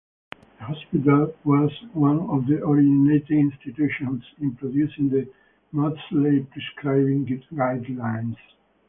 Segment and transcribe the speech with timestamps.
[0.57, 5.27] The hospital was one of the originating institutions in producing the
[5.73, 8.35] "Maudsley Prescribing Guidelines".